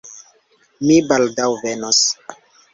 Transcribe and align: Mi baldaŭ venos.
Mi 0.87 0.97
baldaŭ 1.13 1.47
venos. 1.61 2.05